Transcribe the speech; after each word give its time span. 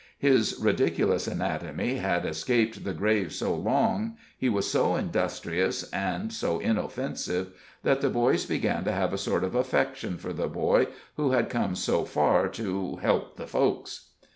His 0.17 0.57
ridiculous 0.59 1.27
anatomy 1.27 1.97
had 1.97 2.25
escaped 2.25 2.83
the 2.83 2.93
grave 2.95 3.31
so 3.33 3.53
long, 3.53 4.17
he 4.35 4.49
was 4.49 4.67
so 4.67 4.95
industrious 4.95 5.87
and 5.91 6.33
so 6.33 6.57
inoffensive, 6.57 7.51
that 7.83 8.01
the 8.01 8.09
boys 8.09 8.43
began 8.47 8.83
to 8.85 8.91
have 8.91 9.13
a 9.13 9.17
sort 9.19 9.43
of 9.43 9.53
affection 9.53 10.17
for 10.17 10.33
the 10.33 10.47
boy 10.47 10.87
who 11.17 11.33
had 11.33 11.51
come 11.51 11.75
so 11.75 12.03
far 12.03 12.47
to 12.47 12.95
"help 12.95 13.37
the 13.37 13.45
folks." 13.45 14.07